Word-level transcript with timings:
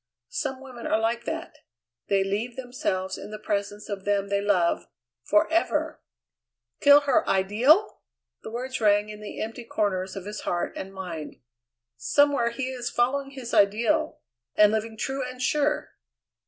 Some 0.29 0.61
women 0.61 0.87
are 0.87 0.97
like 0.99 1.25
that: 1.25 1.59
they 2.07 2.23
leave 2.23 2.55
themselves 2.55 3.19
in 3.19 3.29
the 3.29 3.37
presence 3.37 3.87
of 3.87 4.03
them 4.03 4.29
they 4.29 4.41
love 4.41 4.87
forever! 5.25 6.01
"Kill 6.79 7.01
her 7.01 7.29
ideal!" 7.29 8.01
The 8.41 8.49
words 8.49 8.81
rang 8.81 9.09
in 9.09 9.21
the 9.21 9.39
empty 9.39 9.63
corners 9.63 10.15
of 10.15 10.25
his 10.25 10.41
heart 10.41 10.73
and 10.75 10.91
mind. 10.91 11.35
"Somewhere 11.97 12.49
he 12.49 12.71
is 12.71 12.89
following 12.89 13.29
his 13.29 13.53
ideal, 13.53 14.19
and 14.55 14.71
living 14.71 14.97
true 14.97 15.23
and 15.23 15.39
sure!" 15.39 15.89